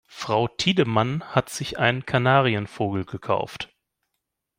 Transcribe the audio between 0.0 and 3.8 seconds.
Frau Tiedemann hat sich einen Kanarienvogel gekauft.